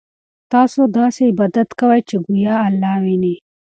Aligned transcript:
تاسو 0.53 0.81
داسې 0.97 1.21
عبادت 1.31 1.69
کوئ 1.79 1.99
چې 2.09 2.15
ګویا 2.25 2.55
الله 2.67 2.93
وینئ. 3.03 3.35